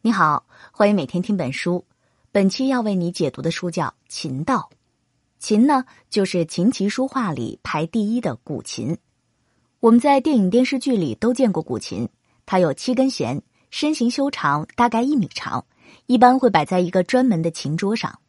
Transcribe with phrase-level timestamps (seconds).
[0.00, 1.84] 你好，欢迎每天听本书。
[2.30, 4.70] 本期要为你解读的书叫《琴道》，
[5.40, 8.96] 琴呢就是琴棋书画里排第一的古琴。
[9.80, 12.08] 我们在电影、电视剧里都见过古琴，
[12.46, 15.66] 它有七根弦，身形修长，大概一米长，
[16.06, 18.20] 一般会摆在一个专门的琴桌上。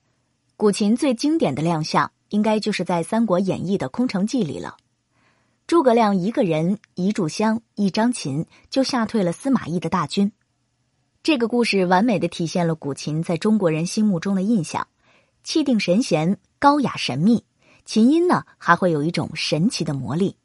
[0.58, 4.76] 古琴最经典的亮相，应该就是在《三国演义》的空城计里了。
[5.68, 10.32] 诸葛亮一个人一炷香一张琴，就吓退了司马懿的大军。
[11.30, 14.88] 这个故事完美的体现了古琴在中国人心目中的印象：
[15.44, 17.46] 气定神闲、高雅神秘。
[17.86, 20.36] 琴音呢，还会有一种神奇的魔力。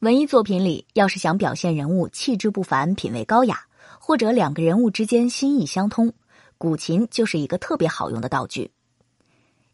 [0.00, 3.60] 文艺作品里，要是想表现人物气质不凡、品味高雅，
[4.00, 6.12] 或者两个人物之间心意相通，
[6.58, 8.72] 古琴就是一个特别好用的道具。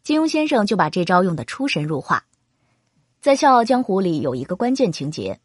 [0.03, 2.23] 金庸先生就把这招用的出神入化。
[3.19, 5.39] 在《笑傲江湖》里有一个关键情节，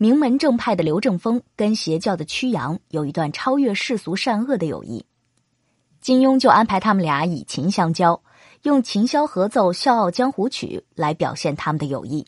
[0.00, 5.04] 名门正派的刘正风跟邪教的曲阳有一段超越世俗善恶的友谊，
[6.00, 8.22] 金庸就安排他们俩以琴相交，
[8.62, 12.24] 用琴箫合奏《笑傲江湖曲》来表现他们的友谊。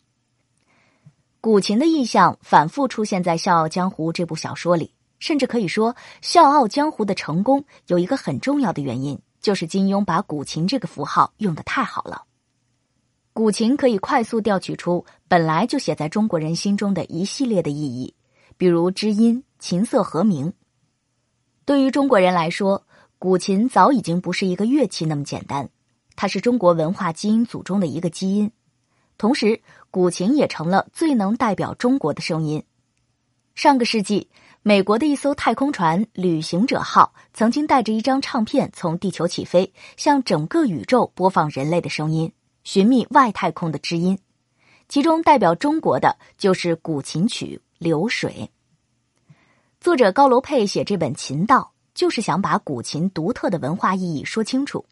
[1.39, 12.25] 古琴的意象反复出现在《笑傲江湖》这部小说里，甚至可以说，《笑傲江湖》的成功有一个很重要的原因，就是金庸把古琴这个符号用的太好了。
[13.33, 18.13] 古琴可以快速调取出本来就写在中国人心中的一系列的意义，
[18.57, 20.51] 比如知音、琴瑟和鸣。
[21.63, 22.85] 对于中国人来说，
[23.17, 25.69] 古琴早已经不是一个乐器那么简单，
[26.17, 28.51] 它是中国文化基因组中的一个基因。
[29.17, 32.61] 同时，古琴也成了最能代表中国的声音。
[33.55, 34.29] 上个世纪，
[34.61, 42.29] 美国的一艘太空船“旅行者号”曾经带着一张唱片从地球起飞，向整个宇宙播放人类的声音。
[42.63, 44.19] 寻觅外太空的知音，
[44.87, 48.49] 其中代表中国的就是古琴曲《流水》。
[49.79, 54.85] 作者高楼佩写这本《琴道》，就是想把古琴独特的文化意义说清楚。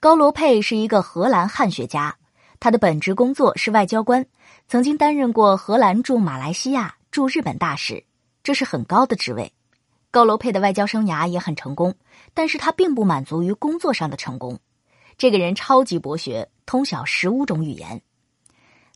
[0.00, 2.16] 高楼佩是一个荷兰汉学家，
[2.58, 4.26] 他的本职工作是外交官，
[4.66, 8.02] 曾经担任过荷兰驻马来西亚、驻日本大使，
[8.42, 9.52] 这是很高的职位。
[10.10, 11.94] 高楼佩的外交生涯也很成功，
[12.34, 14.58] 但是他并不满足于工作上的成功。
[15.20, 18.00] 这个人超级博学，通晓十五种语言。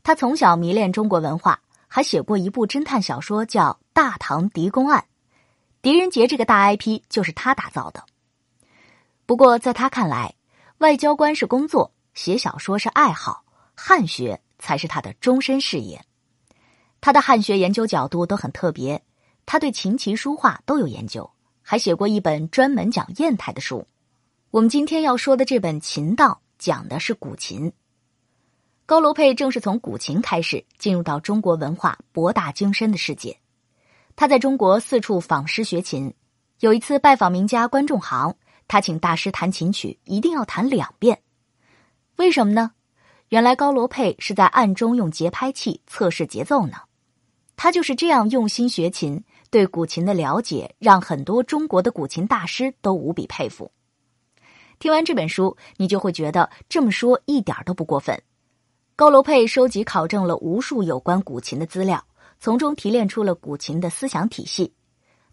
[0.03, 5.01] 他从小迷恋中国文化，还写过一部侦探小说，叫《大唐狄公案》。
[5.83, 8.07] 狄仁杰这个大 IP 就是他打造的。
[9.27, 10.35] 不过在他看来，
[10.79, 16.03] 外交官是工作，写小说是爱好，汉学才是他的终身事业。
[17.03, 19.05] 他的汉学研究角度都很特别，
[19.45, 21.31] 他对琴棋书画都有研究，
[21.61, 23.87] 还写过一本专门讲砚台的书。
[24.55, 27.73] 我们今天要说的这本《琴道》讲的是古琴。
[28.87, 33.37] 高楼佩正是从古琴开始进入到中国文化博大精深的世界。
[34.15, 36.15] 他在中国四处访师学琴。
[36.61, 38.37] 有一次拜访名家关仲航，
[38.69, 41.21] 他请大师弹琴曲，一定要弹两遍。
[42.15, 42.71] 为什么呢？
[43.31, 46.77] 原来高罗佩是在暗中用节拍器测试节奏呢。
[47.57, 53.73] 他就是这样用心学琴，对古琴的了解让很多中国的古琴大师都无比佩服。
[54.85, 58.23] 听完这本书，你就会觉得这么说一点都不过分。
[58.97, 62.05] 高楼佩收集考证了无数有关古琴的资料，
[62.39, 64.75] 从中提炼出了古琴的思想体系。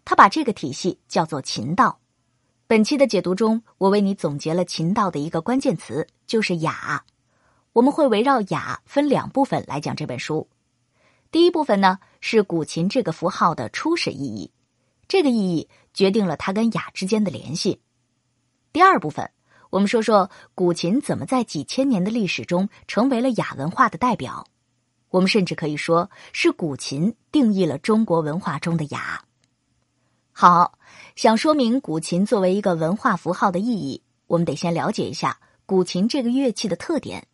[0.06, 2.00] 他把这个体系叫做“琴道”。
[2.66, 7.04] 本期的解读中，我为你总结了“琴道”的一个关键词，就是“雅”。
[7.74, 10.48] 我们会围绕“雅”分两部分来讲这本书。
[11.30, 14.50] 第一部分呢，是古琴这个符号的初始意义，
[15.08, 17.82] 这个意义决定了它跟雅之间的联系。
[18.72, 19.30] 第二部分，
[19.72, 24.46] 我们说说古琴怎么在几千年的历史中成为了雅文化的代表。
[25.08, 29.24] 我们甚至可以说是古琴定义了中国文化中的雅。
[30.30, 30.78] 好，
[31.16, 37.26] 想说明古琴作为一个文化符号的意义，我们得先了解一下古琴这个乐器的特点。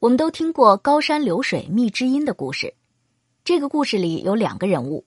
[0.00, 2.74] 我们都听过高山流水觅知音的故事，
[3.44, 5.04] 这个故事里有两个人物，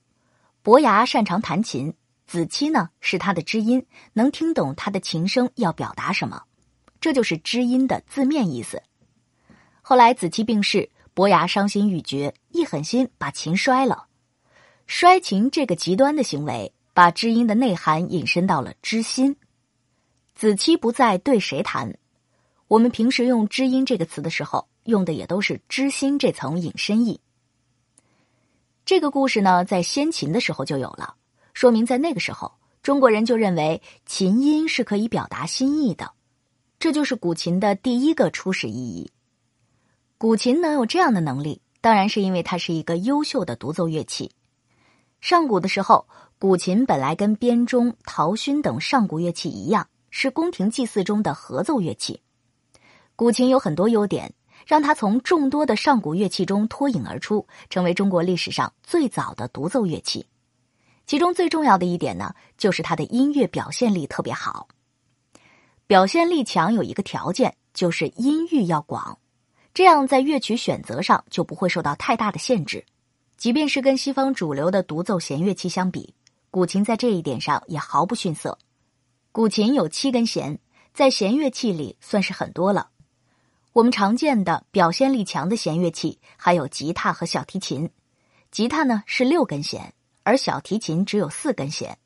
[0.62, 1.92] 伯牙擅长弹琴。
[2.26, 6.42] 子期呢是他的知音，能听懂他的琴声要表达什么，
[7.00, 8.82] 这就是知音的字面意思。
[9.80, 14.06] 后来子期病逝，伯牙伤心欲绝，一狠心把琴摔了。
[14.88, 19.36] 摔琴这个极端的行为，把知音的内涵引申到了知心。
[20.34, 21.96] 子期不在，对谁弹？
[22.66, 27.20] 我们平时用知音这个词的时候，用的也都是知心这层引申义。
[28.84, 31.14] 这个故事呢，在先秦的时候就有了。
[31.56, 36.12] 说明在那个时候，中国人就认为琴音是可以表达心意的，
[36.78, 39.10] 这就是古琴的第一个初始意义。
[40.18, 44.32] 古琴能有这样的能力，当然是因为它是一个优秀的独奏乐器。
[45.22, 46.06] 上古的时候，
[46.38, 52.20] 古琴本来跟编钟、陶埙等上古乐器一样，是宫廷祭祀中的合奏乐器。
[53.16, 54.30] 古琴有很多优点，
[54.66, 60.26] 让它从众多的上古乐器中脱颖而出，成为中国历史上最早的独奏乐器。
[61.06, 64.68] 其中最重要的一点呢，就是它的音乐表现力特别好。
[65.86, 69.18] 表现力强有一个条件，就是音域要广，
[69.72, 72.84] 这样在乐曲选择上就不会受到太大的限制。
[73.36, 76.12] 即便是跟西方主流的独奏弦乐器相比，
[76.50, 78.58] 古琴在这一点上也毫不逊色。
[79.30, 80.58] 古琴有七根弦，
[80.92, 82.88] 在弦乐器里算是很多了。
[83.74, 87.90] 我们常见的表现力强的弦乐器还有吉他和小提琴。
[88.50, 89.92] 吉他呢是六根弦，
[90.26, 91.98] 而小提琴只有四根弦。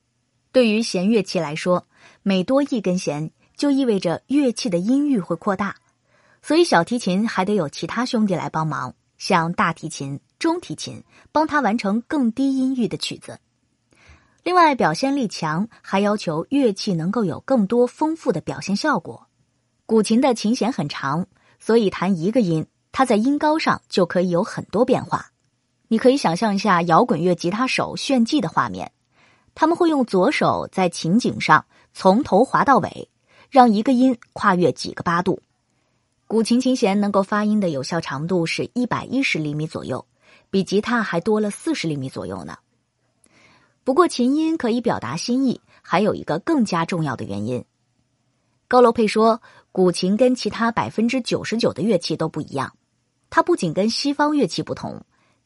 [0.52, 1.86] 对于弦乐器来说，
[2.22, 5.76] 每多一根弦就意味着乐器的音域会扩大，
[6.42, 10.20] 所以小提琴还得有其他兄弟来帮忙，像大提琴。
[10.38, 11.02] 中提琴
[11.32, 13.38] 帮他完成更低音域的曲子。
[14.42, 19.28] 另外，表现力强还要求乐器能够有更多丰富的表现效果。
[19.86, 21.26] 古琴的琴弦很长，
[21.58, 25.29] 所以弹一个音，它在音高上就可以有很多变化。
[25.92, 28.92] 你可以想象一下摇滚乐吉他手炫技的画面，
[29.56, 33.08] 他们会用左手在琴颈上从头滑到尾，
[33.50, 35.42] 让一个音跨越几个八度。
[36.28, 40.06] 古琴琴弦能够发音的有效长度是一百一十厘米左右。
[40.48, 42.56] 比吉他还多了四十厘米左右呢。
[43.82, 47.64] 不过，琴音可以表达心意，还有一个更加重要的原因。
[48.66, 49.40] 高楼佩说，
[49.72, 52.74] 古琴跟其他百分之九十九的乐器都不一样，
[53.28, 55.00] 它不仅跟西方乐器不同，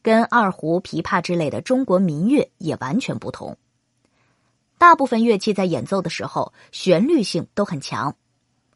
[0.05, 3.57] 跟二胡、琵琶之类的中国民乐也完全不同。
[4.77, 8.15] 大部分乐器在演奏的时候，旋律性都很强，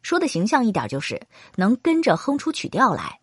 [0.02, 3.20] 说的形象一点，就是能跟着哼出曲调来。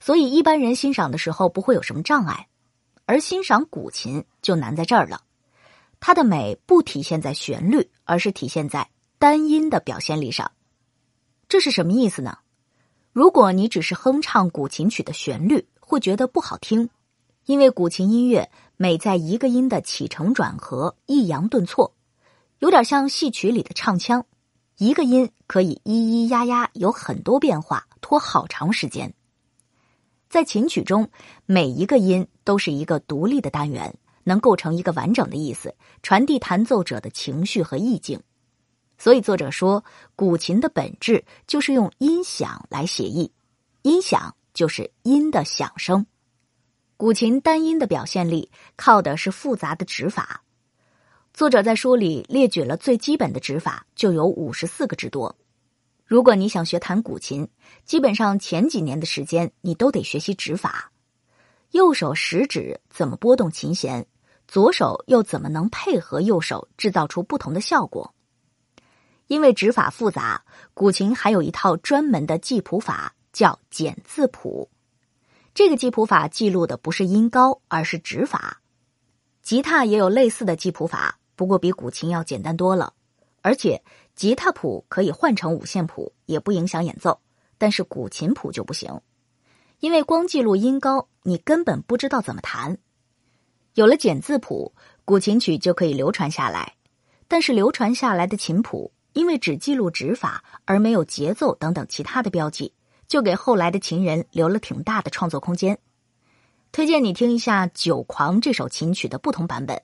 [0.00, 2.48] 所以一般人欣赏的时候不会有什么障碍，
[3.04, 5.22] 而欣赏古琴就难在这儿了。
[6.00, 8.90] 它的美不体现在旋律，而是体现在
[9.20, 10.50] 单音的表现力上。
[11.48, 12.38] 这是什么意思呢？
[13.12, 16.90] 如果你只是哼唱古琴曲的旋律，会觉得不好听，
[17.46, 21.94] 因为古琴音乐美在一个音的起承转合、抑扬顿挫，
[22.58, 24.26] 有点像戏曲里的唱腔，
[24.78, 29.14] 一个音可以咿咿呀呀有很多变化，拖好长时间。
[30.28, 31.08] 在琴曲中，
[31.46, 35.72] 每一个音都是一个独立的单元，能构成一个完整的意思，
[36.02, 38.20] 传递弹奏者的情绪和意境。
[38.98, 39.84] 所以，作者说，
[40.16, 43.30] 古琴的本质就是用音响来写意，
[43.82, 46.04] 音响就是音的响声。
[46.98, 50.42] 古琴单音的表现力靠的是复杂的指法。
[51.34, 55.36] 作者在书里列举了最基本的指法，就有五十四个之多。
[56.06, 57.46] 如果你想学弹古琴，
[57.84, 60.90] 基本上前几年的时间你都得学习指法。
[61.72, 64.06] 右手食指怎么拨动琴弦，
[64.48, 68.14] 左手又怎么能配合右手制造出不同的效果？
[69.26, 70.42] 因为指法复杂，
[70.72, 74.70] 古琴还有一套专门的记谱法，叫简字谱。
[75.56, 78.60] 这个记谱法记录的不是音高，而是指法。
[79.40, 82.92] 吉他也有类似的记谱法，不过比古琴要简单多了，
[83.40, 83.82] 而且。
[84.14, 87.20] 吉他谱可以换成五线谱，也不影响演奏，
[87.56, 89.00] 但是古琴谱就不行，
[89.80, 92.78] 因为光记录音高，你根本不知道怎么弹。
[93.74, 94.74] 有了简字谱，
[95.04, 96.76] 古琴曲就可以流传下来，
[97.28, 102.72] 但是流传下来的琴谱，因为只记录指法而没有节奏等等其他的标记，
[103.08, 105.78] 就给后来的琴人留了挺大的创作空间。
[106.72, 109.82] 推荐你听一下《酒狂》这首琴曲的不同版本，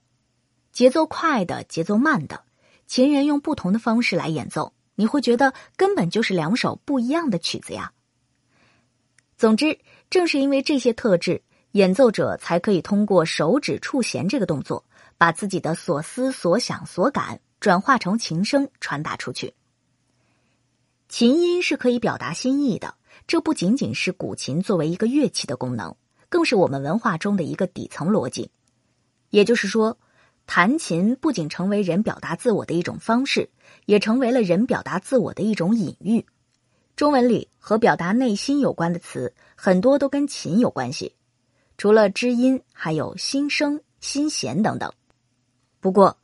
[0.73, 2.45] 节奏快的，节奏慢的。
[2.87, 7.93] 琴人用不同的方式来演奏，你会觉得根本就是两首不一样的曲子呀。
[9.39, 9.79] 总之，
[10.11, 14.85] 正是因为这些特质，演奏者才可以通过手指触弦这个动作，
[15.17, 19.55] 把自己的所思所想所感转化成琴声传达出去。
[21.09, 22.95] 琴音是可以表达心意的，
[23.33, 25.97] 这不仅仅是古琴作为一个乐器的功能，
[26.29, 28.51] 更是我们文化中的一个底层逻辑。
[29.31, 29.97] 也就是说。
[30.45, 33.49] 弹琴不仅成为人表达自我的一种方式，
[33.87, 36.27] 也成为了人表达自我的一种隐喻。
[36.95, 41.15] 中文里和表达内心有关的词很多都跟琴有关系，
[41.79, 44.93] 除了知音，还有心声、心弦等等。
[45.81, 46.19] 不过，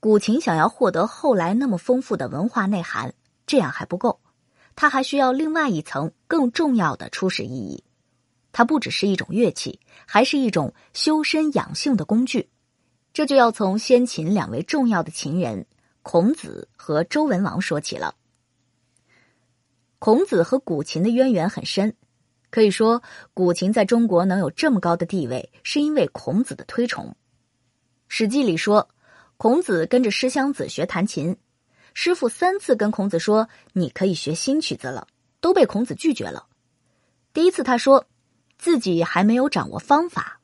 [0.00, 3.14] 古琴想要获得后来那么丰富的文化内涵，
[3.46, 4.18] 这样还不够，
[4.80, 7.82] 它还需要另外一层更重要的初始意义。
[8.52, 12.48] 它不只是一种乐器，还是一种修身养性的工具。
[13.12, 15.66] 这就要从先秦两位重要的琴人
[16.02, 18.14] 孔子和周文王说起了。
[19.98, 21.96] 孔子和古琴的渊源很深，
[22.48, 23.02] 可以说
[23.34, 27.16] 古琴在中国能有这么高的地位，是因为孔子的推崇。
[28.06, 28.88] 史记》里说，
[29.38, 31.36] 孔子跟着师襄子学弹琴，
[32.00, 35.08] 师傅三次跟孔子说：“你可以学新曲子了。”
[35.42, 36.46] 都被孔子拒绝了。
[37.32, 38.06] 第一次他说
[38.56, 40.38] 自己还没有掌握方法，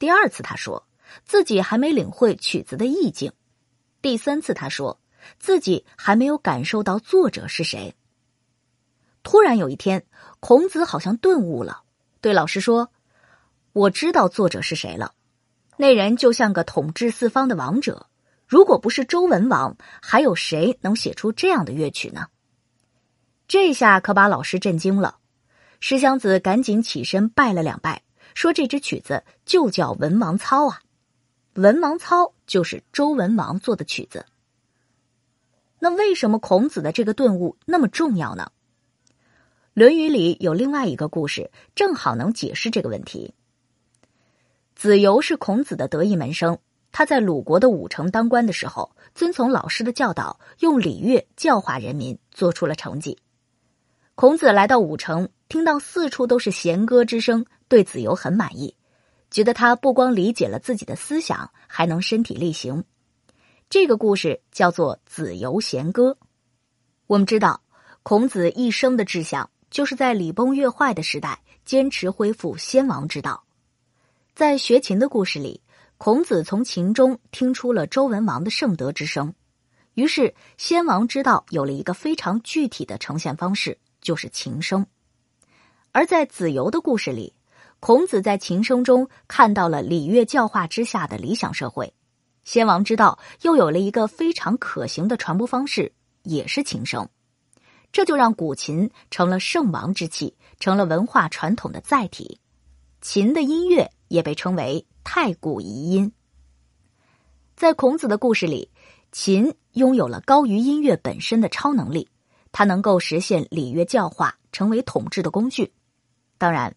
[0.00, 0.88] 第二次他说
[1.24, 3.32] 自己还没领会曲子的意境，
[4.02, 4.98] 第三次他说
[5.38, 7.94] 自己还没有感受到作者是谁。
[9.22, 10.04] 突然有一天，
[10.40, 11.84] 孔子好像顿悟了，
[12.20, 12.90] 对老师说
[13.72, 15.14] ：“我知道作者是谁了。
[15.76, 18.07] 那人就像个统治四方的王者。
[18.48, 22.26] 如果不是周文王，还有谁能写出这样的乐曲呢？”
[23.46, 25.18] 这下可把老师震惊了。
[25.80, 28.02] 石祥子赶紧起身拜了两拜，
[28.34, 30.80] 说：“这支曲子就叫《文王操》啊，
[31.62, 34.26] 《文王操》就是周文王做的曲子。”
[35.78, 38.50] 那为什么孔子的这个顿悟那么重要呢？
[39.74, 43.32] 《论语》里有另外一个故事，正好能解释这个问题。
[44.74, 46.58] 子游是孔子的得意门生，
[46.98, 53.16] 他在鲁国的武城当官的时候，遵从老师的教导，用礼乐教化人民，做出了成绩。
[54.16, 58.74] 孔子来到武城，听到四处都是弦歌之声，对子游很满意，
[59.30, 62.82] 觉得他不光理解了自己的思想，还能身体力行。
[63.70, 66.10] 这个故事叫做《子游弦歌》。
[67.06, 67.62] 我们知道，
[68.02, 69.48] 孔子一生的志向。
[69.70, 73.44] 就是在礼崩乐坏的时代，坚持恢复先王之道。
[74.34, 75.60] 在学琴的故事里，
[75.98, 79.34] 孔子从琴中听出了周文王的圣德之声，
[79.94, 84.86] 于是先王之道有了一个非常具体的呈现方式，就是琴声。
[85.90, 87.34] 而在子游的故事里，
[87.80, 91.92] 孔子在琴声中看到了礼乐教化之下的理想社会，
[92.44, 97.08] 先王之道又有了一个非常可行的传播方式，也是琴声。
[97.90, 102.38] 这就让古琴成了圣王之器，成了文化传统的载体。
[103.00, 106.12] 琴的音乐也被称为太古遗音。
[107.56, 108.70] 在孔子的故事里，
[109.10, 112.10] 琴拥有了高于音乐本身的超能力，
[112.52, 115.72] 它能够实现礼乐教化，成为统治的工具。
[116.36, 116.76] 当然，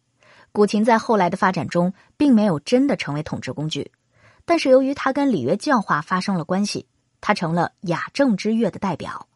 [0.53, 3.91] 古琴在后来的发展中并没有真的成为统治工具，
[4.45, 6.88] 但是由于它跟礼乐教化发生了关系，
[7.19, 9.27] 它成了雅正之乐的代表。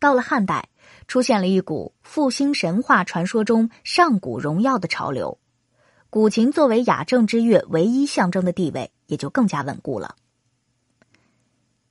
[0.00, 0.68] 到了汉代。
[1.06, 5.38] 出现了一股复兴神话传说中上古荣耀的潮流，
[6.12, 10.14] 古琴作为雅正之乐唯一象征的地位也就更加稳固了。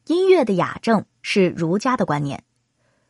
[0.05, 2.43] 音乐的雅正是儒家的观念，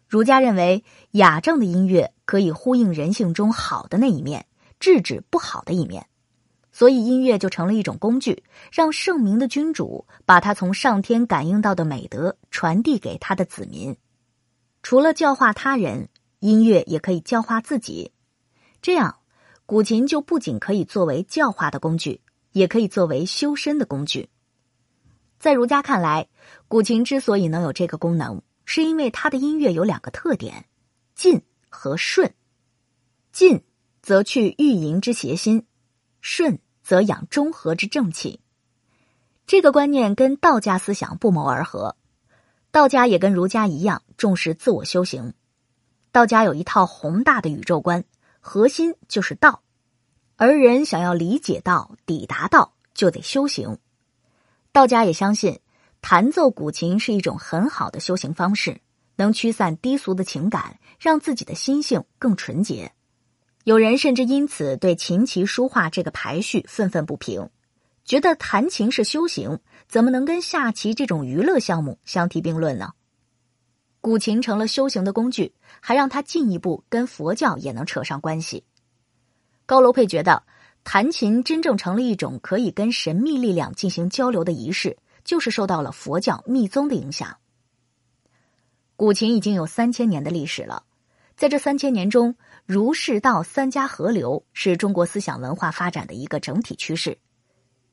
[0.07, 4.45] 儒家认为雅正的音乐可以呼应人性中好的那一面，
[4.79, 6.07] 制止不好的一面，
[6.71, 13.97] 所以音乐就成了一种工具，让圣明的君主把他从上天感应到的美德传递给他的子民。
[14.81, 16.07] 除了教化他人，
[16.39, 18.13] 音乐也可以教化自己。
[18.81, 19.17] 这样，
[19.71, 22.19] 古琴就不仅可以作为教化的工具，
[22.51, 24.27] 也可以作为修身的工具。
[25.39, 26.27] 在儒家看来，
[26.67, 30.65] 古琴之所以能有这个功能，是因为它的音乐有两个特点：
[31.15, 32.33] 进和顺。
[33.31, 33.63] 进
[34.01, 35.65] 则去欲淫之邪心，
[36.19, 38.41] 顺则养中和之正气。
[39.47, 41.95] 这个观念跟道家思想不谋而合。
[42.71, 45.33] 道家也跟儒家一样重视自我修行。
[46.11, 48.03] 道家有一套宏大的宇宙观，
[48.41, 49.61] 核心就是道。
[50.35, 53.77] 而人想要理解道、抵达道，就得修行。
[54.71, 55.59] 道家也相信，
[56.01, 58.81] 弹奏古琴是一种很好的修行方式，
[59.15, 62.91] 能驱散低俗的情感，让自己的心性更纯洁。
[63.63, 67.49] 有人甚至因此对琴棋书画这个排序愤愤不平。
[68.03, 72.93] 觉得弹琴是修行，怎么能跟下棋这种娱乐项目相提并论呢？
[74.01, 78.63] 古琴成了修行的工具，还让它进一步跟佛教也能扯上关系。
[79.67, 80.43] 高楼佩觉得，
[80.83, 87.37] 弹琴真正成了一种可以跟神秘力量进行交流的仪式，就是受到了佛教密宗的影响。
[88.95, 90.83] 古琴已经有三千年的历史了，
[91.37, 97.19] 在这三千年中，儒释道三家合流是中国思想文化发展的一个整体趋势。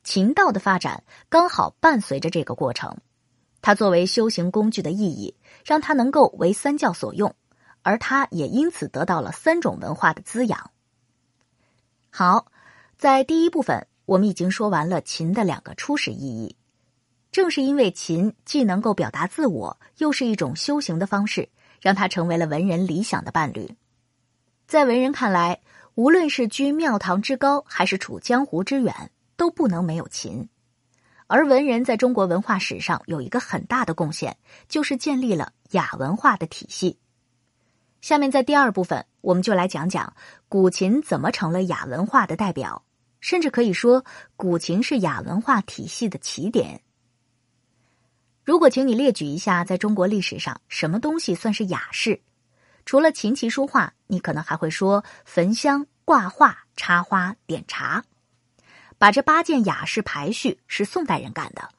[0.03, 2.97] 琴道的发展刚好伴随着这个过程，
[3.61, 5.35] 它作为修行工具的意义，
[5.65, 7.35] 让他能够为三教所用，
[7.81, 10.71] 而他也因此得到了三种文化的滋养。
[12.09, 12.51] 好，
[12.97, 16.55] 在第一部分，我们已经说完了琴的两个初始意义。
[17.31, 21.49] 正是因为琴既能够表达自我，又是一种修行的方式，
[21.81, 23.75] 让它成为了文人理想的伴侣。
[24.67, 25.61] 在文人看来，
[25.95, 29.11] 无论是居庙堂之高，还是处江湖之远。
[29.39, 30.49] 都不能没有琴，
[31.29, 34.35] 而文人在中国文化史上有一个很大的贡献，
[34.67, 36.97] 就是建立了雅文化的体系。
[38.01, 40.11] 下面在第二部分，我们就来讲讲
[40.47, 42.83] 古琴怎么成了雅文化的代表，
[43.21, 44.03] 甚至可以说，
[44.35, 46.81] 古琴是雅文化体系的起点，
[48.43, 52.19] 如果请你列举一下，在中国历史上什么东西算是雅士？
[52.85, 58.03] 除了琴棋书画，你可能还会说焚香、挂画、插花、点茶。
[58.99, 61.69] 把这八件雅事排序是宋代人干的。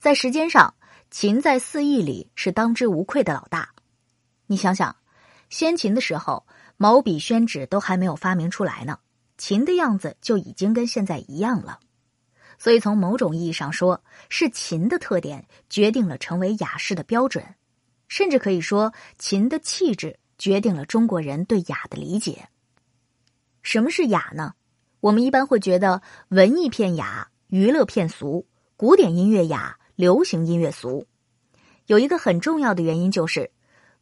[0.00, 0.74] 在时间上，
[1.10, 3.68] 秦在四艺里是当之无愧的老大。
[4.46, 4.96] 你想想，
[5.50, 6.46] 先秦的时候，
[6.78, 8.98] 毛笔、宣纸都还没有发明出来呢，
[9.36, 11.78] 琴的样子就已经跟现在一样了。
[12.58, 17.44] 所以，从某种意义上说，是琴的特点决定了成为雅士的标准，
[18.08, 22.48] 甚至可以说，琴的气质决定了中国人对雅的理解。
[23.62, 24.54] 什么是雅呢？
[25.00, 31.06] 我们一般会觉得文艺片雅，娱乐片俗，古典音乐雅，流行音乐俗。
[31.86, 33.50] 有一个很重要的原因就是，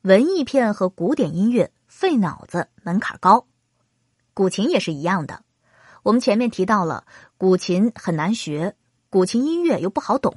[0.02, 3.46] 文艺片和古典音乐费脑子，门槛高。
[4.32, 5.42] 古琴也是一样的。
[6.02, 7.04] 我们前面提到了，
[7.36, 8.74] 古琴很难学，
[9.10, 10.34] 古琴音乐又不好懂。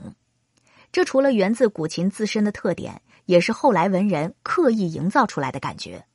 [0.92, 6.06] 这除了源自古琴自身的特点，也是后来文人刻意营造出来的感觉。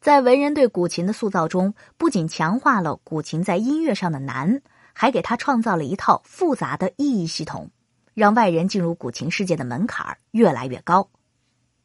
[0.00, 4.62] 在文人对古琴的塑造中，不仅强化了古琴在音乐上的难，
[4.92, 7.70] 还给他创造了一套复杂的意义系统，
[8.14, 11.10] 让外人进入古琴世界的门槛越来越高。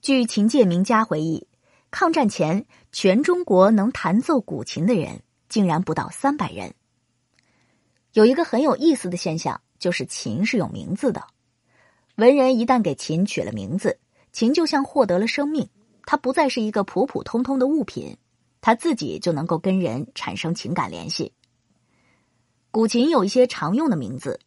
[0.01, 1.47] 据琴界名家回忆，
[1.89, 6.73] 抗战前全中国能弹奏古琴的人竟然不到三百人。
[8.13, 11.25] 有一个很有意思的现象，就是琴是有名字的。
[12.17, 13.97] 文人一旦给琴取了名字，
[14.31, 15.67] 琴就像获得了生命。
[16.05, 18.17] 它不再是一个普普通通的物品，
[18.61, 21.33] 它自己就能够跟人产生情感联系。
[22.71, 24.39] 古琴有一些常用的名字，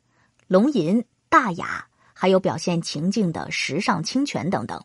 [0.48, 4.82] 龙吟、大雅，还有表现情境的时尚清泉等等。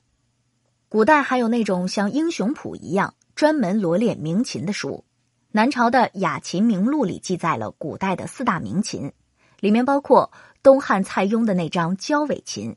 [0.90, 5.04] 古代还有那种像英雄谱一样专门罗列名琴的书。
[5.52, 9.12] 南朝的《雅琴名录》里记载了古代的四大名琴，
[9.60, 10.32] 里面包括
[10.64, 12.76] 东汉蔡邕的那张交尾琴。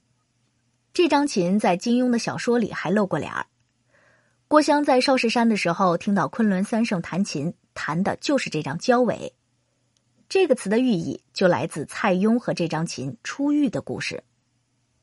[0.92, 3.46] 这张琴在金庸的小说里还露过脸儿。
[4.46, 9.34] 郭襄在少室山的时候，听到昆仑三圣弹琴，弹的就是这张交尾。
[10.28, 14.16] 这个词的寓意就来自蔡邕和这张琴出狱的故事。《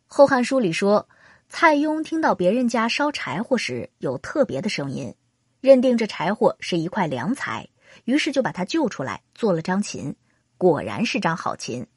[0.06, 1.10] 后汉书》里说，
[1.50, 5.14] 蔡邕听到别人家烧柴火时有特别的声音，
[5.60, 7.68] 认定这柴火是一块良材，
[8.06, 10.16] 于是就把它救出来做了张琴。
[10.58, 11.88] 果然是张好琴，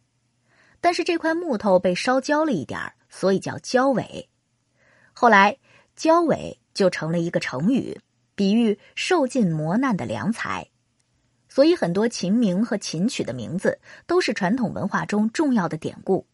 [0.80, 4.30] 但是这块木头被烧焦了一点所以叫焦尾。
[5.12, 5.58] 后来
[5.94, 6.58] 焦尾。
[6.74, 7.98] 就成了一个成语，
[8.34, 10.68] 比喻受尽磨难的良才。
[11.48, 16.26] 所以很多琴名和琴曲的名字都是传统文化中重要的典故。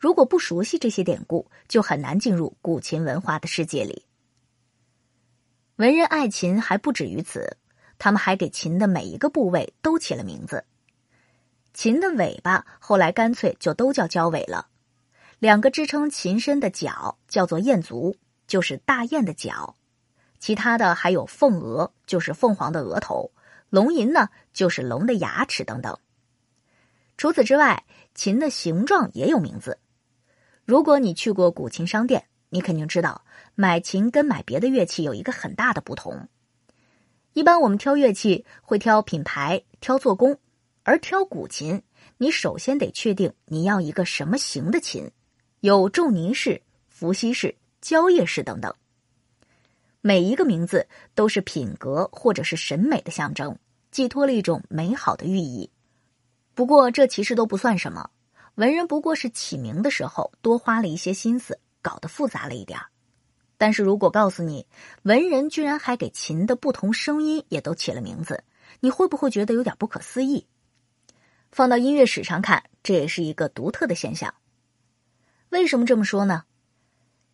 [0.00, 4.04] 如果不熟悉这些典故，就很难进入古琴文化的世界里。
[5.76, 7.56] 文人爱琴还不止于此，
[7.96, 10.64] 他们还给琴的每一个部位都起了名字。
[11.72, 14.68] 琴的尾巴后来干脆就都叫交尾了，
[15.38, 18.16] 两个支撑琴身的角叫做燕足。
[18.46, 19.76] 就是大雁的角，
[20.38, 23.30] 其他的还有凤额，就是凤凰的额头；
[23.70, 25.98] 龙吟呢，就是龙的牙齿等等。
[27.16, 29.78] 除此之外，琴的形状也有名字。
[30.64, 36.28] 如果你去过古琴商店，你肯定知道，买琴跟买别的乐器有一个很大的不同。
[37.32, 40.38] 一般我们挑乐器会挑品牌、挑做工，
[40.84, 41.82] 而挑古琴，
[42.18, 45.10] 你首先得确定你要一个什么型的琴，
[45.60, 47.54] 有仲尼式、伏羲式。
[47.80, 48.74] 蕉叶式等等，
[50.00, 53.56] 每一个名字都是品格或者是审美的象征，
[53.90, 55.70] 寄托了一种美好的寓意。
[56.54, 58.10] 不过这其实都不算什么，
[58.54, 62.86] 文人不过是起名的时候多花了一些心思，搞得复杂了一点儿
[63.58, 64.66] 但是如果告诉你，
[65.02, 68.44] 文人居然还给琴的不同声音也都起了名字，
[68.80, 70.46] 你会不会觉得有点不可思议？
[71.52, 74.34] 放到音乐史上看，这也是一个独特的现象。
[75.48, 76.44] 为什么这么说呢？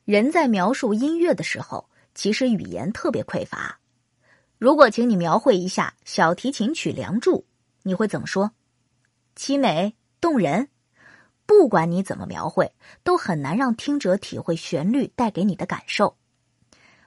[0.05, 3.79] 人在描述音乐的时候，其实语言特别匮乏。
[4.59, 7.39] 如果请你描绘一下小提琴曲《梁祝》，
[7.85, 8.51] 你会怎么说？
[9.37, 10.69] 凄美动人。
[11.47, 12.73] 不管你怎么描绘，
[13.05, 16.17] 都很难让听者体会旋律带给你的感受。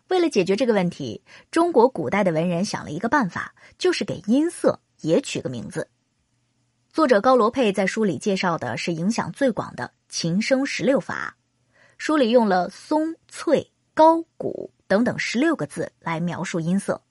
[0.08, 5.90] 为了解决这个问题，中国古代的文人想了一个办法，就是给音色也取个名字。
[6.94, 11.36] 作者高罗佩在书里介绍的是影响最广的琴声十六法。
[11.98, 17.02] 书里用了松、脆、高、古等等十六个字来描述音色，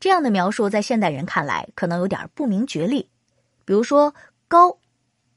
[0.00, 3.08] 这样的描述在现代人看来可能有点不明觉厉。
[3.64, 4.14] 比如说
[4.48, 4.78] 高，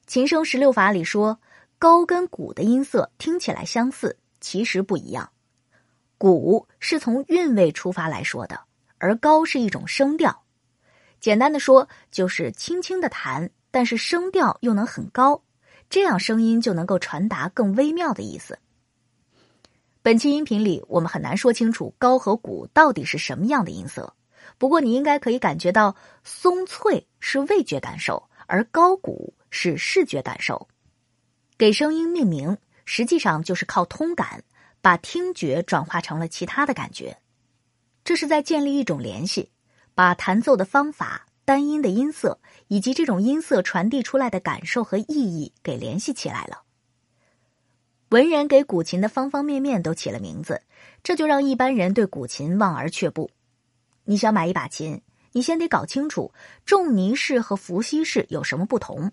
[0.06, 1.38] 琴声十六法里说
[1.78, 5.30] 高跟古的音色听起来相似，其实不一样。
[6.16, 8.58] 古是从韵味出发来说的，
[8.98, 10.42] 而高是一种声调。
[11.20, 15.42] 简单的说就是轻轻的弹，但是声调又能很高。
[15.88, 18.58] 这样声音就能够传达更微妙的意思。
[20.02, 24.14] 本期音频里，我们很难说清楚高和鼓到底是什么样的音色，
[24.58, 30.68] 不过你应该可以感觉到松脆是味觉感受，而高鼓是视觉感受。
[31.56, 34.42] 给声音命名，实际上就是靠通感，
[34.82, 37.16] 把听觉转化成了其他的感觉。
[38.04, 39.50] 这是在建立一种联系，
[39.94, 46.62] 把弹奏的方法、单音的音色以及这种音色传递出来的感受和意义给联系起来了。
[48.10, 50.62] 文人给古琴的方方面面都起了名字，
[51.02, 53.30] 这就让一般人对古琴望而却步。
[54.04, 55.02] 你想买一把琴，
[55.32, 56.32] 你先得搞清楚
[56.64, 59.10] 仲尼式和伏羲式有什么不同。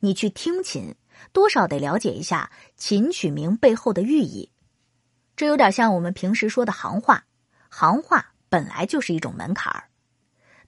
[0.00, 0.94] 你去听琴，
[1.32, 4.50] 多少得了解一下琴曲名背后的寓意。
[5.34, 7.24] 这有点像我们平时说的行话。
[7.70, 9.88] 行话本来就是一种门槛儿，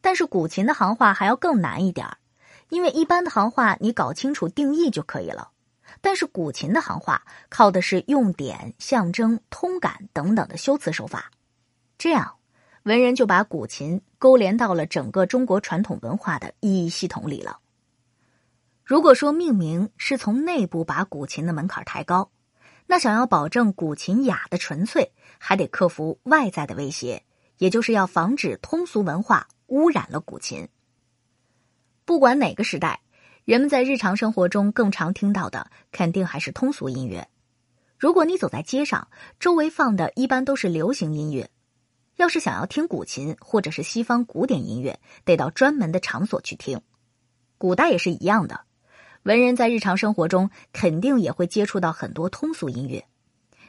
[0.00, 2.18] 但是古琴的行话还要更难一点儿，
[2.68, 5.50] 因为一般的行话你搞清楚定义就可以了，
[6.00, 11.30] 但是古琴的行话靠的是用典、象征、通感等等的修辞手法，
[11.98, 12.36] 这样
[12.84, 17.58] 文人就把古琴勾连到了整个中国传统文化的意义系统里了。
[18.84, 22.30] 如果说命名是从内部把古琴的门槛抬高。
[22.88, 27.24] 那想要保证古琴雅的纯粹，还得克服外在的威胁，
[27.58, 30.68] 也就是要防止通俗文化污染了古琴。
[32.04, 33.00] 不管哪个时代，
[33.44, 37.28] 人们在日常生活中更常听到的，肯定还是通俗音乐。
[37.98, 39.08] 如果你走在街上，
[39.40, 41.50] 周围放的一般都是流行音乐。
[42.16, 46.80] 要是想要听古琴或者是西方古典音乐，得到专门的场所去听。
[47.58, 48.62] 古代也是一样的。
[49.22, 53.06] 文人在日常生活中肯定也会接触到很多通俗音乐，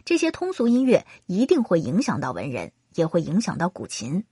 [0.05, 4.23] 这些通俗音乐一定会影响到文人，也会影响到古琴。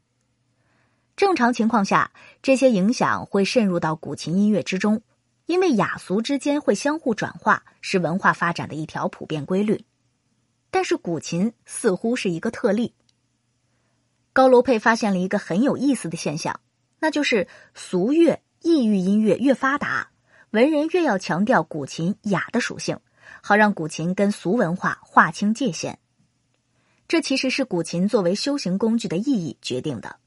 [1.16, 5.02] 正常情况下，这些影响会渗入到古琴音乐之中，
[5.46, 9.86] 因为雅俗之间会相互转化，是文化发展的一条普遍规律。
[10.72, 12.94] 但是古琴似乎是一个特例。
[14.34, 16.60] 高罗佩发现了一个很有意思的现象，
[17.00, 20.10] 那就是俗乐、异域音乐越发达。
[20.52, 23.00] 文人越要强调古琴雅的属性，
[23.42, 25.98] 好让古琴跟俗文化划清界限。
[27.08, 30.18] 这其实是古琴作为修行工具的意义决定的。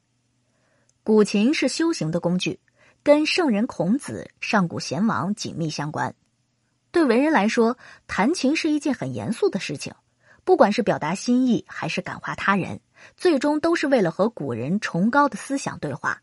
[1.09, 2.61] 古琴是修行的工具，
[3.03, 6.15] 跟圣人孔子、上古贤王紧密相关。
[6.91, 9.95] 对文人来说，弹琴是一件很严肃的事情，
[10.45, 12.81] 不管是表达心意还是感化他人，
[13.17, 16.21] 最终都是为了和古人崇高的思想对话。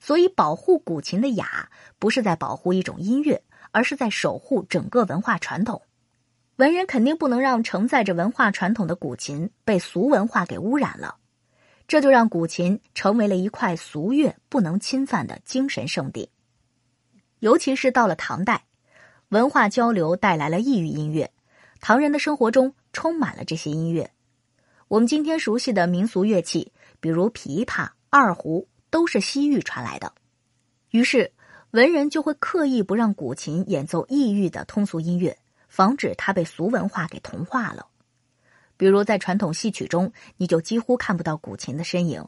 [0.00, 1.70] 所以，保护古琴的雅，
[2.00, 5.82] 不是在保护一种音乐，而是在守护整个文化传统。
[6.56, 11.18] 文人肯定不能让承载着文化传统的古琴被俗文化给污染了，
[11.90, 16.30] 这就让古琴成为了一块俗乐不能侵犯的精神圣地。
[17.40, 18.62] 尤其是到了唐代，
[19.30, 21.32] 文化交流带来了异域音乐，
[21.80, 24.12] 唐人的生活中充满了这些音乐。
[24.86, 28.68] 我们今天熟悉的民俗乐器，比如琵琶、二胡。
[28.88, 30.12] 都是西域传来的，
[30.90, 31.32] 于是
[31.70, 37.86] 文人就会刻意不让古琴演奏异域的通俗音乐，防止它被俗文化给同化了。
[38.80, 42.26] 比如在传统戏曲中，你就几乎看不到古琴的身影。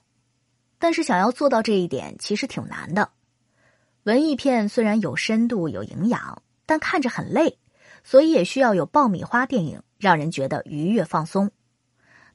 [0.79, 3.09] 但是想要做到这一点，其实挺难的。
[4.03, 7.57] 文艺片虽然有深度有营养，但看着很累，
[8.05, 11.51] 所以也需要有爆米花电影，让人觉得愉悦放松。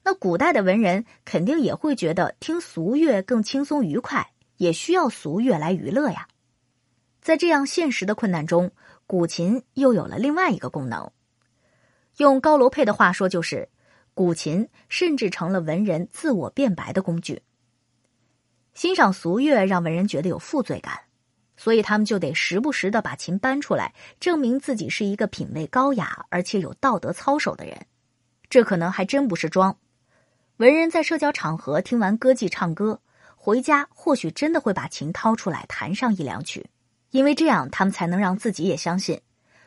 [0.03, 6.27] 那古代的文人肯定也会觉得听俗乐更轻松愉快，也需要俗乐来娱乐呀。
[7.21, 8.71] 在这样现实的困难中，
[9.05, 11.11] 古琴又有了另外一个功能。
[12.15, 13.69] 用高楼佩的话说，就是
[14.17, 17.43] 古琴甚至成了文人自我辩白的工具。
[18.73, 21.01] 欣赏俗乐让文人觉得有负罪感，
[21.55, 27.85] 所以他们就得时不时的把琴搬出来，证明自己是一个品味高雅而且有道德操守的人。
[28.49, 29.77] 这可能还真不是装。
[30.57, 32.99] 文人在社交场合听完歌妓唱歌，
[33.35, 36.65] 回家或许真的会把琴掏出来弹上一两曲，
[37.11, 39.21] 因为这样他们才能让自己也相信，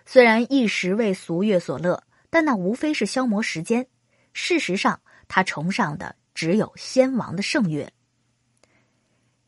[0.05, 3.87] 虽然一时为俗乐所乐，但那无非是消磨时间。
[4.33, 7.93] 事实上，他崇尚的只有先王的圣乐。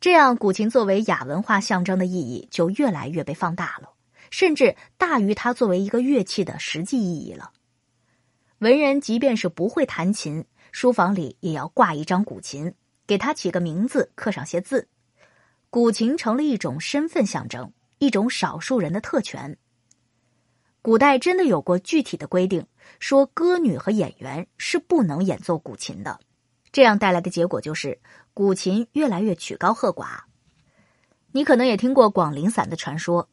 [0.00, 3.90] 这样，古琴作为雅文化象征的意义就越来越被放大了，
[4.30, 7.52] 甚至大于它作为一个乐器的实际意义了。
[8.58, 10.44] 文人即便是不会弹琴。
[10.72, 12.74] 书房里也要挂一张古琴，
[13.06, 14.88] 给它起个名字，刻上些字。
[15.68, 19.58] 古琴成了一种身份象征，一种少数人的特权。
[20.80, 22.66] 古代真的有过具体的规定，
[22.98, 26.20] 说歌女和演员是不能演奏古琴的。
[26.70, 28.00] 这样带来的结果就是，
[28.32, 30.20] 古琴越来越曲高和寡。
[31.32, 33.28] 你可能也听过广陵散的传说，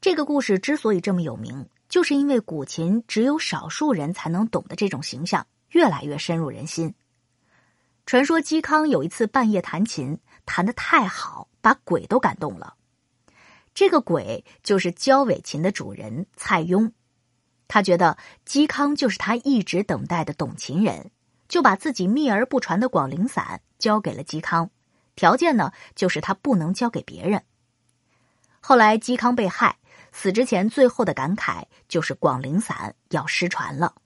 [0.00, 6.94] 这个故事之所以这么有名，就是因为古琴只有少数人才能懂的这种形象，越来越深入人心。
[8.04, 12.74] 传说嵇康有一次半夜弹琴，弹得太好，把鬼都感动了。
[13.74, 16.90] 这个鬼就是焦尾琴的主人蔡邕，
[17.72, 21.10] 他觉得嵇康就是他一直等待的懂琴人，
[21.48, 24.68] 就把自己秘而不传的广陵散交给了嵇康，
[25.16, 27.42] 条件呢就是他不能交给别人。
[28.60, 29.78] 后来嵇康被害，
[30.12, 33.94] 死之前最后的感慨就是广陵散要失传了。《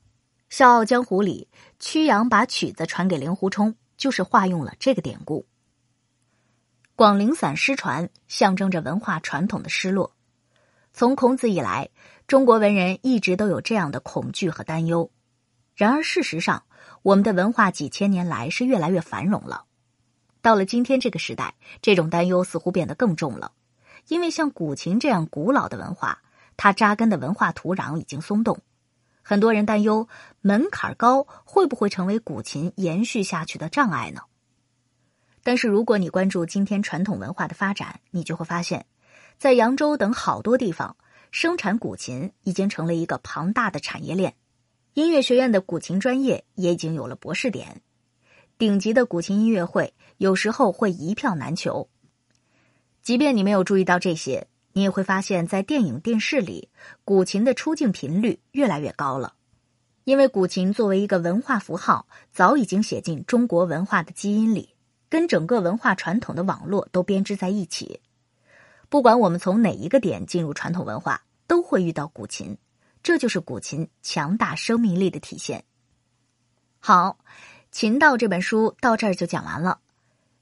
[0.48, 1.48] 笑傲江湖》里，
[1.80, 5.44] 曲阳把曲子传给令狐冲，就是化用了这个典故。
[6.94, 10.15] 广陵散失传，象征着文化传统的失落。
[10.98, 11.90] 从孔子以来，
[12.26, 15.10] 中国文人一直都有这样的恐惧和担忧。
[15.74, 16.62] 然而，事实上，
[17.02, 19.66] 我们的文化几千年来是越来越繁荣了。
[20.40, 23.52] 到了今天这个时代，这种担忧似乎变得更重了。
[24.08, 26.22] 因为像古琴这样古老的文化，
[26.56, 28.60] 它扎根的文化土壤已经松动。
[29.20, 30.08] 很多人担忧
[30.40, 34.22] 门槛高会不会成为古琴延续下去的障碍呢？
[35.42, 38.86] 但是，如果你关注今天传统文化的发展，你就会发现，
[39.38, 40.96] 在扬州等好多地方，
[41.30, 44.34] 生产古琴已经成了一个庞大的产业链。
[44.94, 47.82] 音乐学院的古琴专业也已经有了博士点，
[48.56, 51.88] 顶级的古琴音乐会有时候会一票难求。
[53.02, 56.70] 即便你没有注意到这些，你也会发现，在电影、电视里，
[57.04, 59.34] 古琴的出镜频率越来越高了。
[60.04, 64.70] 因为古琴作为一个文化符号，早已经写进中国文化的基因里。
[65.08, 68.00] 跟整个文化传统的网络都编织在一起，
[68.88, 72.56] 不管我们从哪一个点进入传统文化，都会遇到古琴，
[73.02, 75.64] 这就是古琴强大生命力的体现。
[76.78, 77.18] 好，
[77.72, 79.80] 《琴道》这本书到这儿就讲完了。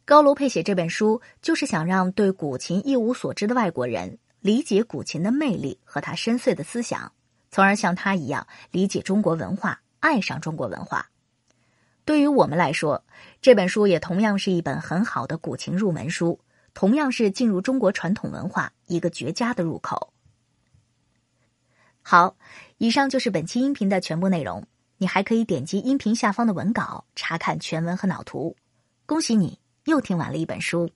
[0.05, 7.11] 高卢佩写这本书，就是想让对古琴一无所知的外国人理解古琴的魅力和它深邃的思想，
[7.51, 11.09] 从而像他一样理解中国文化，爱上中国文化。
[12.05, 13.03] 对于我们来说，
[13.41, 16.39] 这本书也同样是一本很好的古琴入门书，
[16.75, 20.13] 同样是进入中国传统文化一个绝佳的入口。
[22.03, 22.37] 好，
[22.77, 24.67] 以上就是本期音频的全部内容。
[24.99, 28.55] 你还可以点击音频下方的文稿查看全文和脑图。
[29.07, 30.91] 恭喜你又听完了一本书。